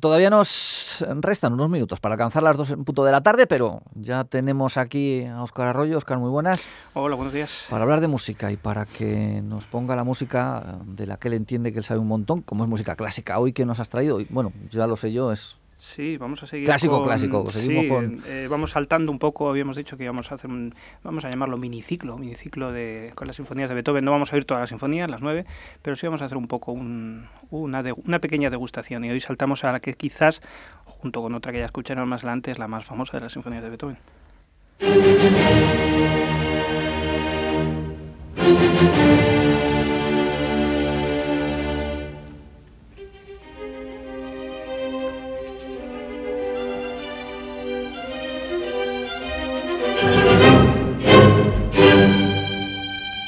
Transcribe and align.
Todavía 0.00 0.30
nos 0.30 1.04
restan 1.20 1.52
unos 1.52 1.70
minutos 1.70 2.00
para 2.00 2.14
alcanzar 2.14 2.42
las 2.42 2.56
dos 2.56 2.70
en 2.70 2.84
punto 2.84 3.04
de 3.04 3.12
la 3.12 3.22
tarde, 3.22 3.46
pero 3.46 3.82
ya 3.94 4.24
tenemos 4.24 4.76
aquí 4.76 5.24
a 5.24 5.42
Óscar 5.42 5.68
Arroyo. 5.68 5.96
Óscar, 5.96 6.18
muy 6.18 6.30
buenas. 6.30 6.66
Hola, 6.94 7.16
buenos 7.16 7.32
días. 7.32 7.66
Para 7.70 7.84
hablar 7.84 8.00
de 8.00 8.08
música 8.08 8.50
y 8.50 8.56
para 8.56 8.86
que 8.86 9.40
nos 9.42 9.66
ponga 9.66 9.96
la 9.96 10.04
música 10.04 10.78
de 10.84 11.06
la 11.06 11.16
que 11.16 11.28
él 11.28 11.34
entiende 11.34 11.72
que 11.72 11.78
él 11.78 11.84
sabe 11.84 12.00
un 12.00 12.08
montón, 12.08 12.42
como 12.42 12.64
es 12.64 12.70
música 12.70 12.96
clásica. 12.96 13.38
Hoy 13.38 13.52
que 13.52 13.64
nos 13.64 13.80
has 13.80 13.88
traído, 13.88 14.18
bueno, 14.30 14.52
ya 14.70 14.86
lo 14.86 14.96
sé 14.96 15.12
yo, 15.12 15.32
es 15.32 15.56
Sí, 15.78 16.16
vamos 16.16 16.42
a 16.42 16.46
seguir. 16.46 16.66
Clásico, 16.66 17.04
clásico. 17.04 17.50
Seguimos 17.50 17.84
sí, 17.84 17.88
con... 17.88 18.22
eh, 18.26 18.48
vamos 18.50 18.70
saltando 18.70 19.12
un 19.12 19.18
poco. 19.18 19.48
Habíamos 19.50 19.76
dicho 19.76 19.96
que 19.96 20.04
íbamos 20.04 20.32
a 20.32 20.36
hacer 20.36 20.50
un, 20.50 20.74
vamos 21.02 21.24
a 21.24 21.30
llamarlo 21.30 21.58
miniciclo, 21.58 22.16
miniciclo 22.16 22.72
de, 22.72 23.12
con 23.14 23.26
las 23.26 23.36
sinfonías 23.36 23.68
de 23.68 23.74
Beethoven. 23.74 24.04
No 24.04 24.10
vamos 24.10 24.32
a 24.32 24.36
oír 24.36 24.46
todas 24.46 24.62
las 24.62 24.70
sinfonías, 24.70 25.10
las 25.10 25.20
nueve, 25.20 25.44
pero 25.82 25.94
sí 25.94 26.06
vamos 26.06 26.22
a 26.22 26.24
hacer 26.24 26.38
un 26.38 26.48
poco 26.48 26.72
un, 26.72 27.26
una, 27.50 27.82
de, 27.82 27.92
una 27.92 28.20
pequeña 28.20 28.48
degustación. 28.48 29.04
Y 29.04 29.10
hoy 29.10 29.20
saltamos 29.20 29.64
a 29.64 29.72
la 29.72 29.80
que 29.80 29.94
quizás, 29.94 30.40
junto 30.86 31.20
con 31.20 31.34
otra 31.34 31.52
que 31.52 31.58
ya 31.58 31.66
escucharon 31.66 32.08
más 32.08 32.22
adelante, 32.22 32.50
es 32.50 32.58
la 32.58 32.68
más 32.68 32.86
famosa 32.86 33.18
de 33.18 33.20
las 33.20 33.32
sinfonías 33.32 33.62
de 33.62 33.68
Beethoven. 33.68 33.98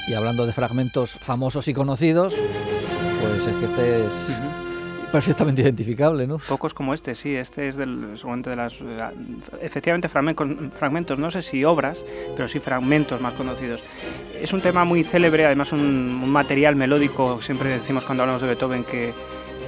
Y 0.08 0.14
hablando 0.14 0.46
de 0.46 0.52
fragmentos 0.52 1.12
famosos 1.20 1.68
y 1.68 1.74
conocidos, 1.74 2.34
pues 3.20 3.46
es 3.46 3.54
que 3.56 3.64
este 3.66 4.06
es 4.06 4.40
perfectamente 5.12 5.62
identificable, 5.62 6.26
¿no? 6.26 6.38
Pocos 6.38 6.72
como 6.74 6.94
este, 6.94 7.14
sí. 7.14 7.34
Este 7.34 7.68
es 7.68 7.76
del, 7.76 8.12
seguramente 8.16 8.50
de 8.50 8.56
las... 8.56 8.72
eh, 8.74 9.10
Efectivamente, 9.62 10.08
fragmentos, 10.08 10.48
fragmentos, 10.78 11.18
no 11.18 11.30
sé 11.30 11.42
si 11.42 11.64
obras, 11.64 11.98
pero 12.36 12.48
sí 12.48 12.58
fragmentos 12.60 13.20
más 13.20 13.34
conocidos. 13.34 13.82
Es 14.40 14.52
un 14.52 14.60
tema 14.62 14.84
muy 14.84 15.04
célebre, 15.04 15.44
además 15.46 15.72
un, 15.72 15.80
un 16.22 16.30
material 16.30 16.74
melódico, 16.76 17.40
siempre 17.42 17.70
decimos 17.70 18.04
cuando 18.04 18.22
hablamos 18.22 18.42
de 18.42 18.48
Beethoven 18.48 18.84
que 18.84 19.12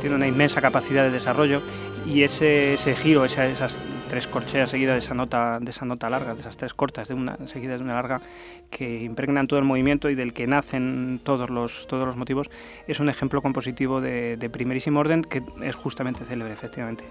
tiene 0.00 0.16
una 0.16 0.26
inmensa 0.26 0.60
capacidad 0.62 1.04
de 1.04 1.10
desarrollo 1.10 1.60
y 2.06 2.22
ese, 2.22 2.74
ese 2.74 2.94
giro, 2.96 3.24
esa- 3.26 3.46
esas 3.46 3.78
tres 4.10 4.26
corcheas 4.26 4.68
seguidas 4.68 4.94
de 4.94 4.98
esa 4.98 5.14
nota, 5.14 5.60
de 5.60 5.70
esa 5.70 5.84
nota 5.84 6.10
larga, 6.10 6.34
de 6.34 6.40
esas 6.40 6.56
tres 6.56 6.74
cortas 6.74 7.06
de 7.06 7.14
una 7.14 7.36
seguidas 7.46 7.78
de 7.78 7.84
una 7.84 7.94
larga 7.94 8.20
que 8.68 9.02
impregnan 9.04 9.46
todo 9.46 9.60
el 9.60 9.64
movimiento 9.64 10.10
y 10.10 10.16
del 10.16 10.32
que 10.32 10.48
nacen 10.48 11.20
todos 11.22 11.48
los, 11.48 11.86
todos 11.86 12.06
los 12.06 12.16
motivos, 12.16 12.50
es 12.88 12.98
un 12.98 13.08
ejemplo 13.08 13.40
compositivo 13.40 14.00
de, 14.00 14.36
de 14.36 14.50
primerísimo 14.50 14.98
orden 14.98 15.22
que 15.22 15.42
es 15.62 15.76
justamente 15.76 16.24
célebre, 16.24 16.52
efectivamente. 16.52 17.04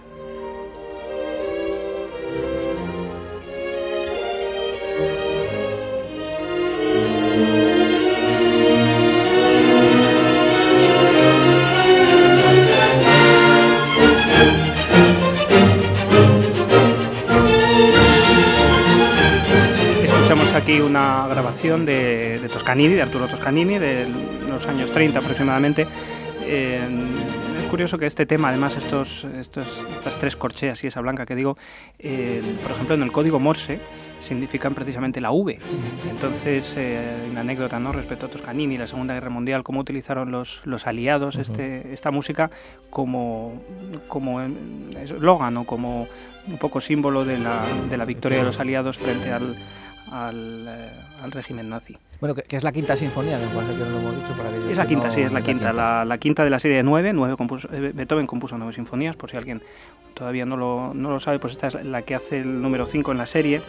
Aquí 20.69 20.81
una 20.81 21.25
grabación 21.27 21.83
de, 21.83 22.39
de 22.39 22.47
Toscanini, 22.47 22.93
de 22.93 23.01
Arturo 23.01 23.27
Toscanini, 23.27 23.79
de 23.79 24.07
los 24.47 24.67
años 24.67 24.91
30 24.91 25.17
aproximadamente. 25.17 25.87
Eh, 26.43 26.79
es 27.59 27.65
curioso 27.67 27.97
que 27.97 28.05
este 28.05 28.27
tema, 28.27 28.49
además, 28.49 28.75
estos, 28.77 29.23
estos, 29.23 29.67
estas 29.97 30.19
tres 30.19 30.35
corcheas 30.35 30.83
y 30.83 30.87
esa 30.87 31.01
blanca 31.01 31.25
que 31.25 31.35
digo, 31.35 31.57
eh, 31.97 32.41
por 32.61 32.71
ejemplo, 32.71 32.93
en 32.93 33.01
el 33.01 33.11
código 33.11 33.39
Morse 33.39 33.79
significan 34.19 34.75
precisamente 34.75 35.19
la 35.19 35.31
V. 35.31 35.57
Entonces, 36.07 36.75
eh, 36.77 37.27
una 37.31 37.41
anécdota 37.41 37.79
¿no? 37.79 37.91
respecto 37.91 38.27
a 38.27 38.29
Toscanini 38.29 38.75
y 38.75 38.77
la 38.77 38.87
Segunda 38.87 39.15
Guerra 39.15 39.31
Mundial, 39.31 39.63
cómo 39.63 39.79
utilizaron 39.79 40.31
los, 40.31 40.61
los 40.65 40.85
aliados 40.85 41.35
este, 41.37 41.91
esta 41.93 42.11
música 42.11 42.51
como, 42.91 43.59
como 44.07 44.39
em, 44.41 44.55
eslogan 45.01 45.57
o 45.57 45.63
como 45.65 46.07
un 46.47 46.57
poco 46.57 46.79
símbolo 46.79 47.25
de 47.25 47.39
la, 47.39 47.63
de 47.89 47.97
la 47.97 48.05
victoria 48.05 48.39
de 48.39 48.43
los 48.43 48.59
aliados 48.59 48.97
frente 48.97 49.31
al, 49.31 49.55
al, 50.11 50.65
eh, 50.67 50.89
al 51.23 51.31
régimen 51.31 51.69
nazi. 51.69 51.97
Bueno, 52.19 52.35
que, 52.35 52.41
que 52.43 52.57
es 52.57 52.63
la 52.63 52.73
quinta 52.73 52.97
sinfonía, 52.97 53.37
me 53.37 53.47
parece 53.47 53.73
que 53.73 53.79
no 53.79 53.91
lo 53.91 53.99
hemos 53.99 54.15
dicho 54.17 54.33
para 54.33 54.49
aquellos 54.49 54.71
Es 54.71 54.77
la 54.77 54.83
que 54.83 54.89
quinta, 54.89 55.07
no- 55.07 55.13
sí, 55.13 55.21
es 55.21 55.31
la 55.31 55.41
quinta, 55.41 55.71
la, 55.71 56.03
la 56.03 56.17
quinta 56.17 56.43
de 56.43 56.49
la 56.49 56.59
serie 56.59 56.75
de 56.77 56.83
nueve. 56.83 57.13
nueve 57.13 57.35
compuso- 57.37 57.69
eh, 57.71 57.91
Beethoven 57.95 58.27
compuso 58.27 58.57
nueve 58.57 58.73
sinfonías, 58.73 59.15
por 59.15 59.29
si 59.29 59.37
alguien 59.37 59.61
todavía 60.15 60.45
no 60.45 60.57
lo, 60.57 60.93
no 60.93 61.11
lo 61.11 61.19
sabe, 61.21 61.39
pues 61.39 61.53
esta 61.53 61.67
es 61.67 61.75
la 61.85 62.01
que 62.01 62.15
hace 62.15 62.39
el 62.39 62.61
número 62.61 62.85
5 62.87 63.13
en 63.13 63.17
la 63.19 63.25
serie. 63.25 63.61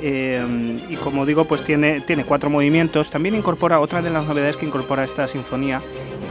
Eh, 0.00 0.80
y 0.90 0.96
como 0.96 1.24
digo, 1.26 1.44
pues 1.44 1.62
tiene, 1.62 2.00
tiene 2.00 2.24
cuatro 2.24 2.50
movimientos. 2.50 3.08
También 3.08 3.36
incorpora, 3.36 3.78
otra 3.78 4.02
de 4.02 4.10
las 4.10 4.26
novedades 4.26 4.56
que 4.56 4.66
incorpora 4.66 5.04
esta 5.04 5.28
sinfonía, 5.28 5.80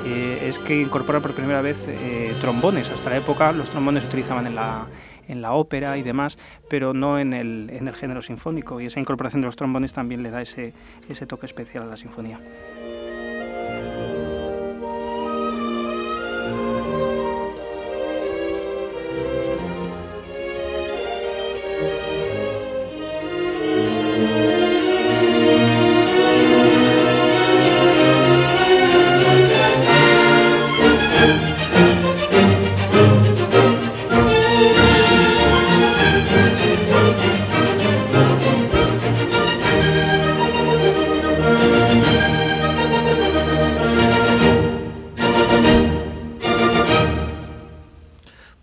eh, 0.05 0.45
es 0.49 0.59
que 0.59 0.81
incorpora 0.81 1.21
por 1.21 1.33
primera 1.33 1.61
vez 1.61 1.77
eh, 1.87 2.33
trombones. 2.41 2.89
Hasta 2.89 3.11
la 3.11 3.17
época 3.17 3.53
los 3.53 3.69
trombones 3.69 4.03
se 4.03 4.09
utilizaban 4.09 4.45
en 4.47 4.55
la, 4.55 4.87
en 5.31 5.41
la 5.41 5.53
ópera 5.53 5.97
y 5.97 6.03
demás, 6.03 6.37
pero 6.69 6.93
no 6.93 7.17
en 7.17 7.33
el, 7.33 7.69
en 7.73 7.87
el 7.87 7.95
género 7.95 8.21
sinfónico. 8.21 8.81
Y 8.81 8.85
esa 8.85 8.99
incorporación 8.99 9.41
de 9.41 9.47
los 9.47 9.55
trombones 9.55 9.93
también 9.93 10.23
le 10.23 10.29
da 10.29 10.41
ese, 10.41 10.73
ese 11.09 11.25
toque 11.25 11.45
especial 11.45 11.83
a 11.83 11.87
la 11.87 11.97
sinfonía. 11.97 12.39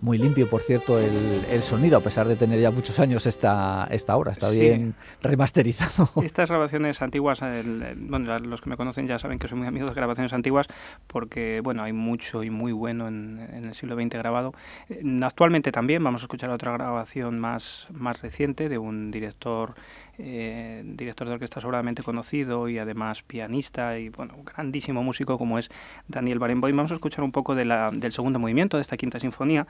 Muy 0.00 0.16
limpio, 0.16 0.48
por 0.48 0.60
cierto, 0.60 1.00
el, 1.00 1.44
el 1.50 1.60
sonido, 1.62 1.98
a 1.98 2.00
pesar 2.00 2.28
de 2.28 2.36
tener 2.36 2.60
ya 2.60 2.70
muchos 2.70 3.00
años 3.00 3.26
esta, 3.26 3.88
esta 3.90 4.16
obra. 4.16 4.30
Está 4.30 4.48
Sí. 4.50 4.60
bien 4.60 4.94
remasterizado. 5.22 6.08
Estas 6.22 6.50
grabaciones 6.50 7.02
antiguas, 7.02 7.42
el- 7.42 7.96
bueno, 7.98 8.38
los 8.38 8.60
que 8.60 8.70
me 8.70 8.76
conocen 8.76 9.08
ya 9.08 9.18
saben 9.18 9.40
que 9.40 9.48
soy 9.48 9.58
muy 9.58 9.66
amigo 9.66 9.88
de 9.88 9.94
grabaciones 9.94 10.32
antiguas 10.32 10.68
porque, 11.08 11.60
bueno, 11.64 11.82
hay 11.82 11.92
mucho 11.92 12.44
y 12.44 12.50
muy 12.50 12.70
bueno 12.70 13.08
en, 13.08 13.40
en 13.52 13.64
el 13.64 13.74
siglo 13.74 13.96
XX 13.96 14.14
grabado. 14.18 14.54
Eh, 14.88 15.02
Actualmente 15.22 15.72
también 15.72 16.04
vamos 16.04 16.22
a 16.22 16.26
escuchar 16.26 16.50
otra 16.50 16.72
grabación 16.72 17.38
más, 17.40 17.88
más 17.90 18.22
reciente 18.22 18.68
de 18.68 18.78
un 18.78 19.10
director, 19.10 19.74
eh, 20.18 20.82
director 20.84 21.26
de 21.28 21.34
orquesta 21.34 21.60
sobradamente 21.60 22.02
conocido 22.02 22.68
y 22.68 22.78
además 22.78 23.22
pianista 23.22 23.98
y, 23.98 24.08
bueno, 24.08 24.34
grandísimo 24.44 25.02
músico 25.02 25.38
como 25.38 25.58
es 25.58 25.70
Daniel 26.08 26.38
Barenboim. 26.38 26.76
Vamos 26.76 26.90
a 26.90 26.94
escuchar 26.94 27.24
un 27.24 27.32
poco 27.32 27.54
de 27.54 27.64
la- 27.64 27.90
del 27.92 28.12
segundo 28.12 28.38
movimiento 28.38 28.76
de 28.76 28.82
esta 28.82 28.96
quinta 28.96 29.20
sinfonía. 29.20 29.66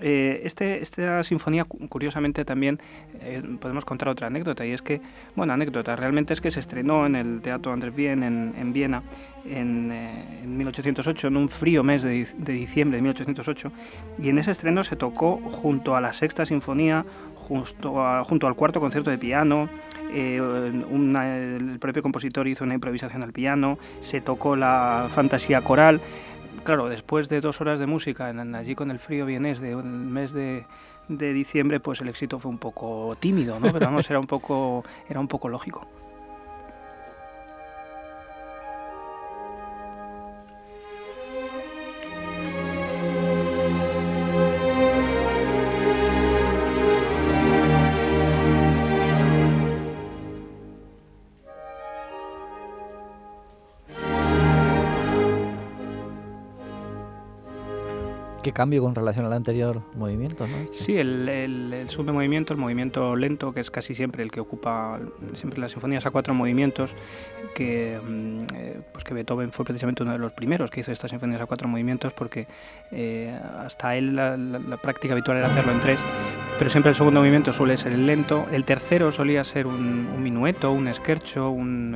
Eh, 0.00 0.42
este, 0.44 0.82
esta 0.82 1.22
sinfonía, 1.24 1.64
cu- 1.64 1.88
curiosamente, 1.88 2.44
también 2.44 2.78
eh, 3.20 3.42
podemos 3.60 3.84
contar 3.84 4.08
otra 4.08 4.28
anécdota, 4.28 4.64
y 4.64 4.72
es 4.72 4.82
que, 4.82 5.00
bueno, 5.34 5.52
anécdota, 5.52 5.96
realmente 5.96 6.32
es 6.32 6.40
que 6.40 6.50
se 6.50 6.60
estrenó 6.60 7.04
en 7.06 7.16
el 7.16 7.40
Teatro 7.40 7.72
Andrés 7.72 7.94
Bien 7.94 8.22
en, 8.22 8.54
en 8.58 8.72
Viena 8.72 9.02
en, 9.44 9.90
eh, 9.90 10.40
en 10.44 10.56
1808, 10.58 11.28
en 11.28 11.36
un 11.36 11.48
frío 11.48 11.82
mes 11.82 12.02
de, 12.02 12.26
de 12.36 12.52
diciembre 12.52 12.98
de 12.98 13.02
1808, 13.02 13.72
y 14.22 14.28
en 14.28 14.38
ese 14.38 14.50
estreno 14.52 14.84
se 14.84 14.94
tocó 14.96 15.38
junto 15.38 15.96
a 15.96 16.00
la 16.00 16.12
Sexta 16.12 16.44
Sinfonía, 16.46 17.04
junto 17.48 18.46
al 18.46 18.54
cuarto 18.54 18.80
concierto 18.80 19.10
de 19.10 19.18
piano, 19.18 19.68
eh, 20.12 20.36
el 20.36 21.78
propio 21.78 22.02
compositor 22.02 22.46
hizo 22.46 22.64
una 22.64 22.74
improvisación 22.74 23.22
al 23.22 23.32
piano, 23.32 23.78
se 24.00 24.20
tocó 24.20 24.54
la 24.56 25.06
fantasía 25.10 25.62
coral, 25.62 26.00
claro, 26.64 26.88
después 26.88 27.28
de 27.28 27.40
dos 27.40 27.60
horas 27.60 27.80
de 27.80 27.86
música 27.86 28.30
en- 28.30 28.54
allí 28.54 28.74
con 28.74 28.90
el 28.90 28.98
frío 28.98 29.26
vienés 29.26 29.60
de 29.60 29.74
un 29.74 30.12
mes 30.12 30.32
de, 30.32 30.66
de 31.08 31.32
diciembre, 31.32 31.80
pues 31.80 32.00
el 32.00 32.08
éxito 32.08 32.38
fue 32.38 32.50
un 32.50 32.58
poco 32.58 33.16
tímido, 33.18 33.58
¿no? 33.58 33.72
Pero 33.72 33.86
vamos, 33.86 34.08
era 34.10 34.20
un 34.20 34.26
poco, 34.26 34.84
era 35.08 35.18
un 35.20 35.28
poco 35.28 35.48
lógico. 35.48 35.86
Qué 58.48 58.52
cambio 58.54 58.82
con 58.82 58.94
relación 58.94 59.26
al 59.26 59.34
anterior 59.34 59.82
movimiento. 59.94 60.46
Este. 60.46 60.78
Sí, 60.78 60.96
el, 60.96 61.28
el, 61.28 61.72
el 61.74 62.12
movimiento, 62.12 62.54
el 62.54 62.58
movimiento 62.58 63.14
lento, 63.14 63.52
que 63.52 63.60
es 63.60 63.70
casi 63.70 63.94
siempre 63.94 64.22
el 64.22 64.30
que 64.30 64.40
ocupa 64.40 64.98
siempre 65.34 65.60
las 65.60 65.72
sinfonías 65.72 66.06
a 66.06 66.10
cuatro 66.10 66.32
movimientos, 66.32 66.94
que, 67.54 68.00
mm, 68.02 68.54
eh, 68.54 68.80
pues 68.90 69.04
que 69.04 69.12
Beethoven 69.12 69.52
fue 69.52 69.66
precisamente 69.66 70.02
uno 70.02 70.12
de 70.12 70.18
los 70.18 70.32
primeros 70.32 70.70
que 70.70 70.80
hizo 70.80 70.90
estas 70.90 71.10
sinfonías 71.10 71.42
a 71.42 71.46
cuatro 71.46 71.68
movimientos, 71.68 72.14
porque 72.14 72.46
eh, 72.90 73.38
hasta 73.58 73.96
él 73.96 74.16
la, 74.16 74.78
práctica 74.80 75.12
habitual 75.12 75.36
era 75.36 75.48
hacerlo 75.48 75.72
en 75.72 75.80
tres, 75.80 76.00
pero 76.58 76.70
siempre 76.70 76.88
el 76.88 76.96
segundo 76.96 77.20
movimiento 77.20 77.52
suele 77.52 77.76
ser 77.76 77.92
el 77.92 78.06
lento, 78.06 78.46
el 78.50 78.64
tercero 78.64 79.12
solía 79.12 79.44
ser 79.44 79.66
un, 79.66 80.22
minueto, 80.22 80.72
un 80.72 80.88
esquercho, 80.88 81.50
un 81.50 81.94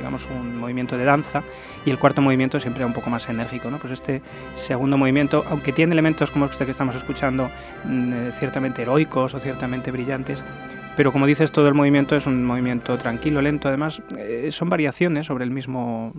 digamos, 0.00 0.26
un 0.30 0.58
movimiento 0.58 0.96
de 0.96 1.04
danza 1.04 1.42
y 1.84 1.90
el 1.90 1.98
cuarto 1.98 2.22
movimiento 2.22 2.58
siempre 2.58 2.84
un 2.84 2.94
poco 2.94 3.10
más 3.10 3.28
enérgico. 3.28 3.70
¿no? 3.70 3.78
Pues 3.78 3.92
este 3.92 4.22
segundo 4.56 4.96
movimiento, 4.96 5.44
aunque 5.48 5.72
tiene 5.72 5.92
elementos 5.92 6.30
como 6.30 6.46
este 6.46 6.64
que 6.64 6.70
estamos 6.70 6.96
escuchando, 6.96 7.50
mm, 7.84 8.12
eh, 8.12 8.32
ciertamente 8.38 8.82
heroicos 8.82 9.34
o 9.34 9.40
ciertamente 9.40 9.90
brillantes, 9.90 10.42
pero 11.00 11.12
como 11.12 11.24
dices, 11.24 11.50
todo 11.50 11.66
el 11.66 11.72
movimiento 11.72 12.14
es 12.14 12.26
un 12.26 12.44
movimiento 12.44 12.98
tranquilo, 12.98 13.40
lento. 13.40 13.68
Además, 13.68 14.02
eh, 14.18 14.50
son 14.52 14.68
variaciones 14.68 15.24
sobre 15.24 15.44
el 15.44 15.50
mismo, 15.50 16.12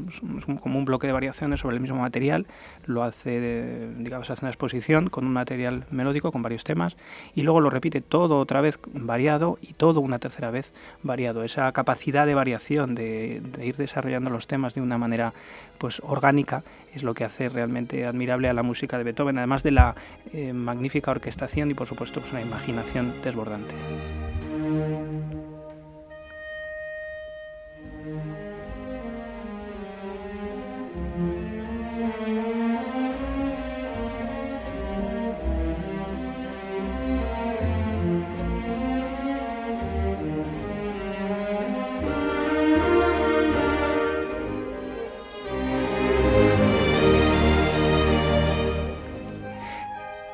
como 0.59 0.79
un 0.79 0.85
bloque 0.85 1.05
de 1.05 1.13
variaciones 1.13 1.59
sobre 1.59 1.75
el 1.75 1.81
mismo 1.81 1.99
material. 1.99 2.47
Lo 2.87 3.03
hace, 3.03 3.89
digamos, 3.99 4.31
hace 4.31 4.43
una 4.43 4.49
exposición 4.49 5.11
con 5.11 5.27
un 5.27 5.33
material 5.33 5.85
melódico, 5.91 6.31
con 6.31 6.41
varios 6.41 6.63
temas, 6.63 6.97
y 7.35 7.43
luego 7.43 7.61
lo 7.61 7.69
repite 7.69 8.01
todo 8.01 8.39
otra 8.39 8.59
vez 8.59 8.79
variado 8.91 9.59
y 9.61 9.73
todo 9.73 9.99
una 9.99 10.17
tercera 10.17 10.49
vez 10.49 10.73
variado. 11.03 11.43
Esa 11.43 11.71
capacidad 11.73 12.25
de 12.25 12.33
variación, 12.33 12.95
de, 12.95 13.39
ir 13.61 13.75
desarrollando 13.75 14.31
los 14.31 14.47
temas 14.47 14.73
de 14.73 14.81
una 14.81 14.97
manera 14.97 15.35
pues 15.77 16.01
orgánica, 16.03 16.63
es 16.95 17.03
lo 17.03 17.13
que 17.13 17.23
hace 17.23 17.49
realmente 17.49 18.07
admirable 18.07 18.49
a 18.49 18.53
la 18.53 18.63
música 18.63 18.97
de 18.97 19.03
Beethoven, 19.03 19.37
además 19.37 19.61
de 19.61 19.69
la 19.69 19.93
eh, 20.33 20.53
magnífica 20.53 21.11
orquestación 21.11 21.69
y, 21.69 21.75
por 21.75 21.85
supuesto, 21.85 22.19
pues 22.19 22.31
una 22.31 22.41
imaginación 22.41 23.13
desbordante. 23.21 23.75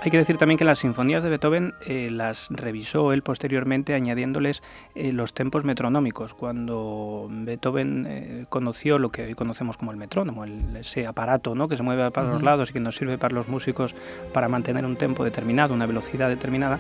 Hay 0.08 0.12
que 0.12 0.20
decir 0.20 0.38
también 0.38 0.58
que 0.58 0.64
las 0.64 0.80
sinfonías 0.80 1.22
de 1.22 1.30
Beethoven 1.30 1.74
eh, 1.86 2.08
las 2.10 2.48
revisó 2.50 3.12
él 3.12 3.24
posteriormente 3.24 3.94
añadiéndoles 3.94 4.64
eh, 4.96 5.12
los 5.12 5.34
tempos 5.34 5.66
metronómicos. 5.66 6.34
Cuando 6.34 7.28
Beethoven 7.30 8.06
eh, 8.08 8.46
conoció 8.48 9.00
lo 9.00 9.10
que 9.10 9.26
hoy 9.26 9.34
conocemos 9.34 9.76
como 9.76 9.92
el 9.92 9.98
metrónomo, 9.98 10.46
ese 10.46 11.06
aparato 11.08 11.56
¿no? 11.56 11.68
que 11.68 11.76
se 11.76 11.84
mueve 11.84 12.10
para 12.12 12.30
los 12.30 12.42
lados 12.42 12.70
y 12.70 12.74
que 12.74 12.80
nos 12.80 12.96
sirve 12.96 13.18
para 13.18 13.36
los 13.36 13.50
músicos 13.50 13.96
para 14.32 14.48
mantener 14.48 14.86
un 14.86 14.96
tempo 14.96 15.26
determinado, 15.26 15.74
una 15.74 15.86
velocidad 15.86 16.30
determinada, 16.30 16.80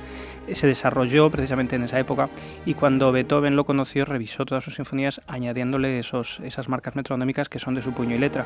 se 0.53 0.65
desarrolló 0.65 1.29
precisamente 1.29 1.75
en 1.75 1.83
esa 1.83 1.99
época 1.99 2.29
y 2.65 2.75
cuando 2.75 3.11
Beethoven 3.11 3.57
lo 3.57 3.65
conoció 3.65 4.05
revisó 4.05 4.45
todas 4.45 4.63
sus 4.63 4.75
sinfonías 4.75 5.19
añadiéndole 5.27 5.99
esos, 5.99 6.39
esas 6.45 6.69
marcas 6.69 6.95
metronómicas 6.95 7.49
que 7.49 7.59
son 7.59 7.75
de 7.75 7.81
su 7.81 7.91
puño 7.91 8.15
y 8.15 8.19
letra. 8.19 8.45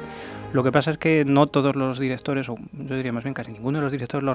Lo 0.53 0.63
que 0.63 0.71
pasa 0.71 0.89
es 0.89 0.97
que 0.97 1.23
no 1.23 1.45
todos 1.45 1.75
los 1.75 1.99
directores, 1.99 2.49
o 2.49 2.57
yo 2.73 2.95
diría 2.95 3.13
más 3.13 3.23
bien 3.23 3.35
casi 3.35 3.51
ninguno 3.51 3.77
de 3.77 3.83
los 3.83 3.91
directores 3.91 4.23
lo 4.23 4.33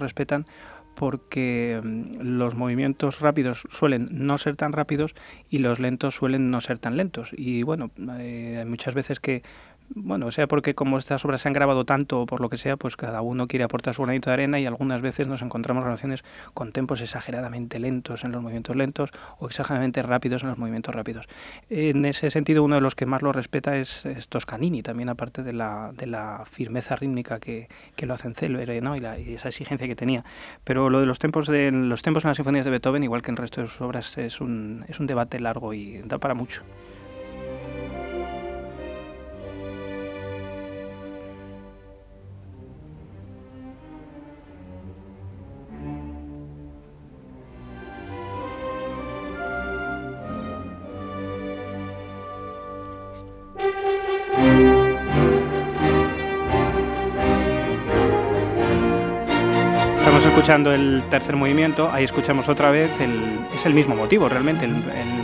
porque 0.96 1.80
mm, 1.82 2.38
los 2.38 2.56
movimientos 2.56 3.20
rápidos 3.20 3.66
suelen 3.70 4.08
no 4.10 4.38
ser 4.38 4.56
tan 4.56 4.72
rápidos 4.72 5.14
y 5.48 5.58
los 5.58 5.78
lentos 5.78 6.16
suelen 6.16 6.50
no 6.50 6.60
ser 6.60 6.78
tan 6.78 6.96
lentos. 6.96 7.30
Y 7.36 7.62
bueno, 7.62 7.90
eh, 8.18 8.56
hay 8.58 8.64
muchas 8.64 8.94
veces 8.94 9.20
que 9.20 9.42
bueno, 9.94 10.30
sea 10.30 10.46
porque 10.46 10.74
como 10.74 10.98
estas 10.98 11.24
obras 11.24 11.40
se 11.40 11.48
han 11.48 11.54
grabado 11.54 11.84
tanto 11.84 12.20
o 12.20 12.26
por 12.26 12.40
lo 12.40 12.48
que 12.48 12.56
sea, 12.56 12.76
pues 12.76 12.96
cada 12.96 13.22
uno 13.22 13.46
quiere 13.46 13.64
aportar 13.64 13.94
su 13.94 14.02
granito 14.02 14.30
de 14.30 14.34
arena 14.34 14.58
y 14.58 14.66
algunas 14.66 15.00
veces 15.00 15.26
nos 15.26 15.42
encontramos 15.42 15.84
relaciones 15.84 16.24
con 16.54 16.72
tempos 16.72 17.00
exageradamente 17.00 17.78
lentos 17.78 18.24
en 18.24 18.32
los 18.32 18.42
movimientos 18.42 18.76
lentos 18.76 19.10
o 19.38 19.46
exageradamente 19.46 20.02
rápidos 20.02 20.42
en 20.42 20.48
los 20.48 20.58
movimientos 20.58 20.94
rápidos. 20.94 21.26
En 21.70 22.04
ese 22.04 22.30
sentido, 22.30 22.64
uno 22.64 22.76
de 22.76 22.80
los 22.80 22.94
que 22.94 23.06
más 23.06 23.22
lo 23.22 23.32
respeta 23.32 23.76
es, 23.76 24.06
Toscanini, 24.28 24.82
también 24.82 25.08
aparte 25.08 25.42
de 25.42 25.52
la, 25.52 26.44
firmeza 26.50 26.96
rítmica 26.96 27.38
que, 27.40 27.68
lo 28.00 28.14
hacen 28.14 28.34
célebre 28.34 28.80
¿no? 28.80 28.96
y, 28.96 29.00
y, 29.00 29.34
esa 29.34 29.48
exigencia 29.48 29.86
que 29.86 29.96
tenía. 29.96 30.24
Pero 30.64 30.90
lo 30.90 31.00
de 31.00 31.06
los 31.06 31.18
tempos, 31.18 31.48
los 31.48 32.02
tempos 32.02 32.24
en 32.24 32.28
las 32.28 32.36
sinfonías 32.36 32.64
de 32.64 32.70
Beethoven, 32.70 33.02
igual 33.02 33.22
que 33.22 33.30
en 33.30 33.34
el 33.34 33.38
resto 33.38 33.60
de 33.60 33.68
sus 33.68 33.80
obras, 33.80 34.16
es 34.18 34.40
un, 34.40 34.84
es 34.88 35.00
un 35.00 35.06
debate 35.06 35.40
largo 35.40 35.74
y 35.74 36.02
da 36.04 36.18
para 36.18 36.34
mucho. 36.34 36.62
Escuchando 60.28 60.72
el 60.72 61.02
tercer 61.08 61.36
movimiento, 61.36 61.90
ahí 61.92 62.04
escuchamos 62.04 62.48
otra 62.48 62.70
vez, 62.70 62.90
el, 63.00 63.38
es 63.54 63.64
el 63.64 63.74
mismo 63.74 63.94
motivo 63.94 64.28
realmente, 64.28 64.64
el, 64.64 64.72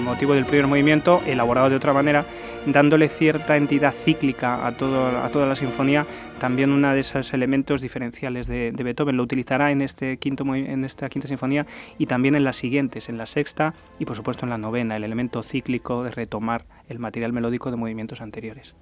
motivo 0.00 0.34
del 0.34 0.44
primer 0.44 0.66
movimiento 0.66 1.22
elaborado 1.26 1.70
de 1.70 1.76
otra 1.76 1.92
manera, 1.92 2.24
dándole 2.66 3.08
cierta 3.08 3.56
entidad 3.56 3.92
cíclica 3.92 4.66
a, 4.66 4.72
todo, 4.72 5.06
a 5.22 5.28
toda 5.30 5.46
la 5.46 5.56
sinfonía, 5.56 6.06
también 6.38 6.70
uno 6.70 6.92
de 6.92 7.00
esos 7.00 7.32
elementos 7.32 7.80
diferenciales 7.80 8.46
de, 8.46 8.72
Beethoven. 8.72 9.16
Lo 9.16 9.22
utilizará 9.22 9.70
en, 9.70 9.80
este 9.80 10.18
quinto, 10.18 10.44
en 10.54 10.84
esta 10.84 11.08
quinta 11.08 11.28
sinfonía 11.28 11.66
y 11.98 12.06
también 12.06 12.34
en 12.34 12.44
las 12.44 12.56
siguientes, 12.56 13.08
en 13.08 13.16
la 13.16 13.26
sexta 13.26 13.74
y 13.98 14.04
por 14.04 14.16
supuesto 14.16 14.44
en 14.44 14.50
la 14.50 14.58
novena, 14.58 14.96
el 14.96 15.04
elemento 15.04 15.42
cíclico 15.42 16.04
de 16.04 16.10
retomar 16.10 16.64
el 16.88 16.98
material 16.98 17.32
melódico 17.32 17.70
de 17.70 17.76
movimientos 17.76 18.20
anteriores. 18.20 18.74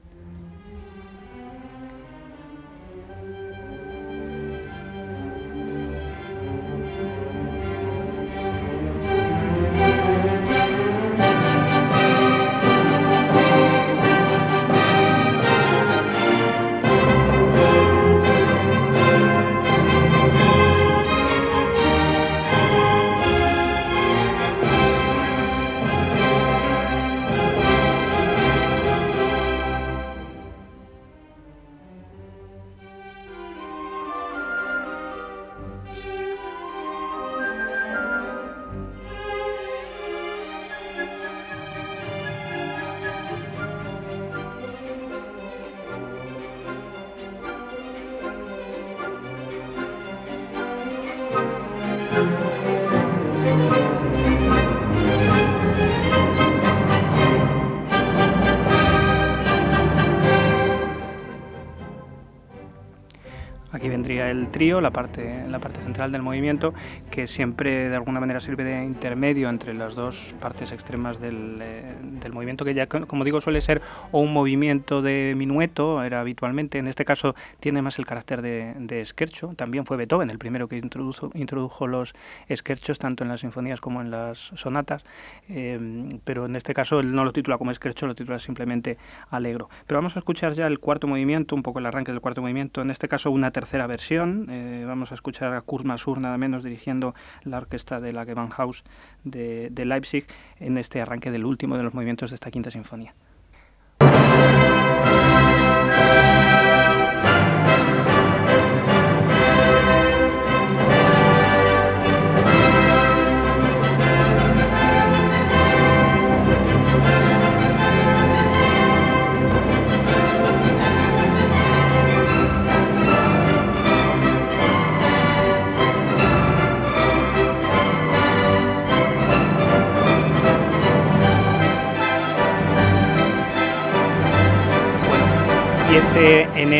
Trío, 64.50 64.80
la 64.80 64.90
parte, 64.90 65.44
la 65.48 65.58
parte 65.58 65.80
central 65.80 66.12
del 66.12 66.22
movimiento, 66.22 66.74
que 67.10 67.26
siempre 67.26 67.88
de 67.88 67.96
alguna 67.96 68.20
manera 68.20 68.40
sirve 68.40 68.64
de 68.64 68.84
intermedio 68.84 69.48
entre 69.48 69.74
las 69.74 69.94
dos 69.94 70.34
partes 70.40 70.72
extremas 70.72 71.20
del, 71.20 71.58
eh, 71.60 71.94
del 72.20 72.32
movimiento, 72.32 72.64
que 72.64 72.74
ya, 72.74 72.86
como 72.86 73.24
digo, 73.24 73.40
suele 73.40 73.60
ser 73.60 73.80
o 74.12 74.20
un 74.20 74.32
movimiento 74.32 75.02
de 75.02 75.34
minueto, 75.36 76.02
era 76.02 76.20
habitualmente, 76.20 76.78
en 76.78 76.88
este 76.88 77.04
caso 77.04 77.34
tiene 77.60 77.82
más 77.82 77.98
el 77.98 78.06
carácter 78.06 78.42
de, 78.42 78.74
de 78.78 79.04
scherzo, 79.04 79.54
también 79.54 79.86
fue 79.86 79.96
Beethoven 79.96 80.30
el 80.30 80.38
primero 80.38 80.68
que 80.68 80.76
introdujo, 80.76 81.30
introdujo 81.34 81.86
los 81.86 82.14
scherchos 82.48 82.98
tanto 82.98 83.24
en 83.24 83.30
las 83.30 83.40
sinfonías 83.40 83.80
como 83.80 84.00
en 84.00 84.10
las 84.10 84.38
sonatas, 84.54 85.04
eh, 85.48 86.18
pero 86.24 86.46
en 86.46 86.56
este 86.56 86.74
caso 86.74 87.00
él 87.00 87.14
no 87.14 87.24
lo 87.24 87.32
titula 87.32 87.58
como 87.58 87.72
scherzo, 87.72 88.06
lo 88.06 88.14
titula 88.14 88.38
simplemente 88.38 88.98
Alegro. 89.30 89.68
Pero 89.86 89.98
vamos 89.98 90.16
a 90.16 90.20
escuchar 90.20 90.52
ya 90.52 90.66
el 90.66 90.78
cuarto 90.78 91.06
movimiento, 91.06 91.54
un 91.54 91.62
poco 91.62 91.78
el 91.78 91.86
arranque 91.86 92.12
del 92.12 92.20
cuarto 92.20 92.42
movimiento, 92.42 92.82
en 92.82 92.90
este 92.90 93.08
caso 93.08 93.30
una 93.30 93.50
tercera 93.50 93.86
versión, 93.86 94.39
Eh, 94.48 94.84
vamos 94.86 95.12
a 95.12 95.14
escuchar 95.14 95.52
a 95.54 95.60
Kurt 95.60 95.84
Masur, 95.84 96.20
nada 96.20 96.38
menos, 96.38 96.62
dirigiendo 96.62 97.14
la 97.44 97.58
orquesta 97.58 98.00
de 98.00 98.12
la 98.12 98.24
Gewandhaus 98.24 98.82
de, 99.24 99.68
de 99.70 99.84
Leipzig 99.84 100.26
en 100.58 100.78
este 100.78 101.00
arranque 101.00 101.30
del 101.30 101.44
último 101.44 101.76
de 101.76 101.82
los 101.82 101.94
movimientos 101.94 102.30
de 102.30 102.34
esta 102.34 102.50
quinta 102.50 102.70
sinfonía. 102.70 103.14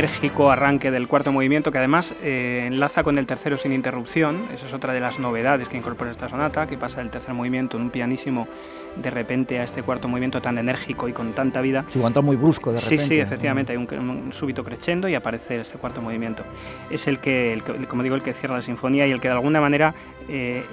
Enérgico 0.01 0.51
arranque 0.51 0.91
del 0.91 1.09
cuarto 1.09 1.31
movimiento 1.31 1.71
que 1.71 1.77
además 1.77 2.15
eh, 2.23 2.65
enlaza 2.67 3.03
con 3.03 3.19
el 3.19 3.27
tercero 3.27 3.59
sin 3.59 3.73
interrupción. 3.73 4.49
Esa 4.51 4.67
es 4.67 4.73
otra 4.73 4.95
de 4.95 5.01
las 5.01 5.19
novedades 5.19 5.69
que 5.69 5.77
incorpora 5.77 6.11
esta 6.11 6.27
sonata, 6.27 6.67
que 6.67 6.79
pasa 6.79 7.01
del 7.01 7.11
tercer 7.11 7.35
movimiento 7.35 7.77
en 7.77 7.83
un 7.83 7.91
pianísimo 7.91 8.49
de 8.97 9.11
repente 9.11 9.59
a 9.59 9.65
este 9.65 9.83
cuarto 9.83 10.09
movimiento 10.09 10.41
tan 10.41 10.59
enérgico 10.59 11.09
y 11.09 11.13
con 11.13 11.33
tanta 11.33 11.61
vida. 11.61 11.85
Sí, 11.89 11.99
un 11.99 12.25
muy 12.25 12.37
brusco 12.37 12.73
de 12.73 12.81
repente. 12.81 13.05
Sí, 13.05 13.15
sí, 13.15 13.21
efectivamente, 13.21 13.73
hay 13.73 13.79
un, 13.79 14.31
súbito 14.33 14.65
crescendo 14.65 15.09
y 15.09 15.15
aparece 15.15 15.61
este 15.61 15.79
cuarto 15.79 16.03
movimiento. 16.03 16.45
Es 16.91 17.07
el 17.07 17.19
que, 17.19 17.63
como 17.89 18.03
digo, 18.03 18.15
el 18.15 18.23
que 18.23 18.33
cierra 18.33 18.57
la 18.57 18.63
sinfonía 18.63 19.07
y 19.07 19.13
el 19.13 19.21
que 19.21 19.29
de 19.29 19.35
alguna 19.35 19.61
manera 19.61 19.95
eh, 20.29 20.65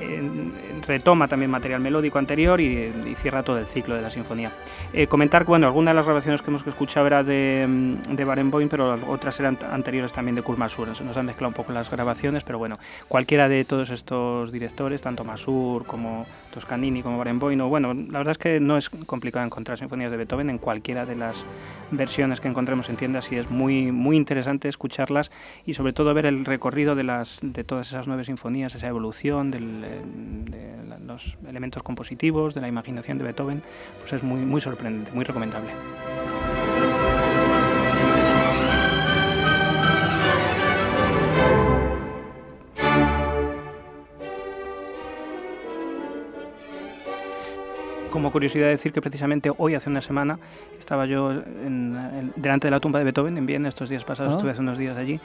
retoma 0.85 1.27
también 1.27 1.49
material 1.49 1.81
melódico 1.81 2.19
anterior 2.19 2.59
y, 2.61 2.91
cierra 3.17 3.41
todo 3.43 3.57
el 3.57 3.65
ciclo 3.65 3.95
de 3.95 4.01
la 4.01 4.09
sinfonía. 4.09 4.51
Eh, 4.93 5.07
comentar 5.07 5.43
que 5.43 5.49
bueno, 5.49 5.67
algunas 5.67 5.93
de 5.93 5.95
las 5.95 6.05
grabaciones 6.05 6.41
que 6.41 6.49
hemos 6.51 6.65
escuchado 6.65 7.07
era 7.07 7.23
de, 7.23 7.65
mm, 7.67 8.15
de 8.15 8.25
Barenboim, 8.25 8.69
pero 8.69 8.97
otras 9.07 9.39
eran 9.39 9.57
anteriores 9.71 10.13
también 10.13 10.35
de 10.35 10.41
Kurt 10.41 10.59
Masur. 10.59 10.95
Se 10.95 11.03
nos 11.03 11.17
han 11.17 11.25
mezclado 11.25 11.49
un 11.49 11.53
poco 11.53 11.71
las 11.71 11.89
grabaciones, 11.89 12.43
pero 12.43 12.59
bueno, 12.59 12.77
cualquiera 13.07 13.49
de 13.49 13.65
todos 13.65 13.89
estos 13.89 14.51
directores, 14.51 15.01
tanto 15.01 15.23
Masur 15.23 15.85
como 15.85 16.25
Toscanini 16.53 17.01
como 17.01 17.17
Barenboim, 17.17 17.61
o 17.61 17.69
bueno, 17.69 17.93
la 18.09 18.19
verdad 18.19 18.31
es 18.31 18.37
que 18.37 18.59
no 18.59 18.77
es 18.77 18.89
complicado 18.89 19.45
encontrar 19.45 19.77
sinfonías 19.77 20.11
de 20.11 20.17
Beethoven 20.17 20.49
en 20.49 20.57
cualquiera 20.57 21.05
de 21.05 21.15
las 21.15 21.45
versiones 21.91 22.39
que 22.39 22.47
encontremos 22.47 22.89
en 22.89 22.97
tiendas 22.97 23.31
y 23.31 23.37
es 23.37 23.49
muy, 23.49 23.91
muy 23.91 24.17
interesante 24.17 24.67
escucharlas 24.67 25.31
y 25.65 25.73
sobre 25.73 25.93
todo 25.93 26.13
ver 26.13 26.25
el 26.25 26.45
recorrido 26.45 26.95
de, 26.95 27.03
las, 27.03 27.39
de 27.41 27.63
todas 27.63 27.87
esas 27.87 28.07
nueve 28.07 28.25
sinfonías, 28.25 28.75
esa 28.75 28.87
evolución 28.87 29.51
de 29.51 29.59
los 31.05 31.37
elementos 31.47 31.83
compositivos, 31.83 32.53
de 32.53 32.61
la 32.61 32.67
imaginación 32.67 33.17
de 33.17 33.23
Beethoven, 33.23 33.61
pues 33.99 34.13
es 34.13 34.23
muy, 34.23 34.41
muy 34.41 34.61
sorprendente, 34.61 35.11
muy 35.13 35.23
recomendable. 35.23 35.71
Como 48.09 48.31
curiosidad 48.31 48.67
decir 48.67 48.93
que 48.93 49.01
precisamente 49.01 49.51
hoy, 49.57 49.75
hace 49.75 49.89
una 49.89 50.01
semana, 50.01 50.39
estaba 50.79 51.05
yo 51.05 51.33
delante 52.35 52.67
de 52.67 52.71
la 52.71 52.79
tumba 52.79 52.99
de 52.99 53.05
Beethoven 53.05 53.37
en 53.37 53.45
Viena, 53.45 53.69
estos 53.69 53.89
días 53.89 54.03
pasados, 54.03 54.33
ah. 54.33 54.35
estuve 54.37 54.51
hace 54.51 54.61
unos 54.61 54.77
días 54.77 54.97
allí, 54.97 55.19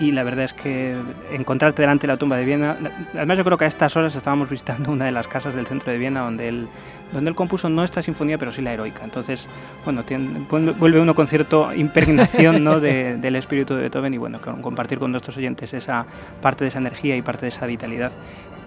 y 0.00 0.12
la 0.12 0.22
verdad 0.22 0.44
es 0.44 0.52
que 0.52 0.96
encontrarte 1.32 1.82
delante 1.82 2.06
de 2.06 2.12
la 2.12 2.16
tumba 2.16 2.36
de 2.36 2.44
Viena, 2.44 2.76
además 3.14 3.38
yo 3.38 3.44
creo 3.44 3.58
que 3.58 3.64
a 3.64 3.68
estas 3.68 3.96
horas 3.96 4.14
estábamos 4.14 4.48
visitando 4.48 4.90
una 4.92 5.06
de 5.06 5.12
las 5.12 5.28
casas 5.28 5.54
del 5.54 5.66
centro 5.66 5.90
de 5.92 5.98
Viena 5.98 6.20
donde 6.20 6.48
él, 6.48 6.68
donde 7.12 7.30
él 7.30 7.36
compuso 7.36 7.68
no 7.68 7.84
esta 7.84 8.02
sinfonía, 8.02 8.38
pero 8.38 8.52
sí 8.52 8.62
la 8.62 8.72
heroica. 8.72 9.04
Entonces, 9.04 9.46
bueno, 9.84 10.04
vuelve 10.78 11.00
uno 11.00 11.14
con 11.14 11.26
cierta 11.26 11.74
impregnación 11.76 12.62
¿no? 12.62 12.80
del 12.80 13.36
espíritu 13.36 13.74
de 13.74 13.82
Beethoven 13.82 14.14
y 14.14 14.18
bueno, 14.18 14.40
compartir 14.40 14.98
con 14.98 15.10
nuestros 15.10 15.36
oyentes 15.36 15.74
esa 15.74 16.06
parte 16.40 16.64
de 16.64 16.68
esa 16.68 16.78
energía 16.78 17.16
y 17.16 17.22
parte 17.22 17.42
de 17.42 17.48
esa 17.48 17.66
vitalidad 17.66 18.12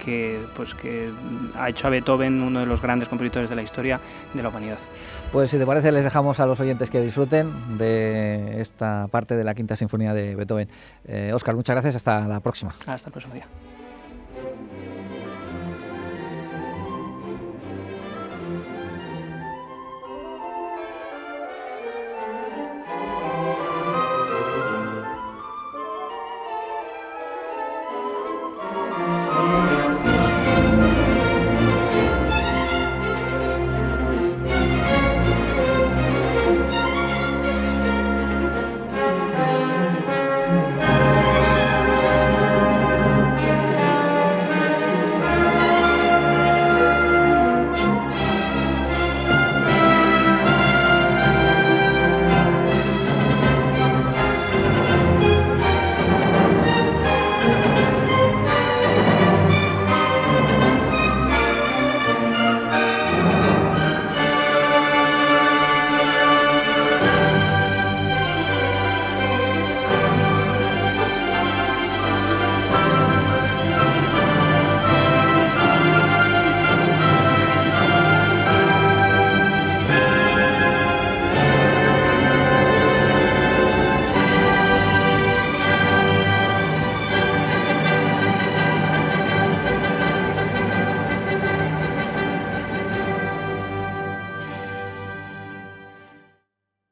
que, 0.03 0.39
pues, 0.55 0.73
que 0.73 1.09
ha 1.55 1.69
hecho 1.69 1.87
a 1.87 1.89
Beethoven 1.89 2.41
uno 2.41 2.61
de 2.61 2.65
los 2.65 2.81
grandes 2.81 3.07
compositores 3.07 3.49
de 3.49 3.55
la 3.55 3.61
historia 3.61 3.99
de 4.33 4.41
la 4.41 4.49
humanidad. 4.49 4.77
Pues 5.31 5.51
si 5.51 5.57
te 5.57 5.65
parece 5.65 5.91
les 5.91 6.03
dejamos 6.03 6.39
a 6.39 6.45
los 6.45 6.59
oyentes 6.59 6.89
que 6.89 6.99
disfruten 6.99 7.77
de 7.77 8.61
esta 8.61 9.07
parte 9.09 9.35
de 9.35 9.43
la 9.43 9.53
quinta 9.53 9.75
sinfonía 9.75 10.13
de 10.13 10.35
Beethoven. 10.35 10.67
Oscar, 11.33 11.53
eh, 11.53 11.57
muchas 11.57 11.73
gracias, 11.75 11.95
hasta 11.95 12.27
la 12.27 12.39
próxima. 12.39 12.73
Hasta 12.85 13.09
el 13.09 13.11
próximo 13.11 13.33
día. 13.33 13.47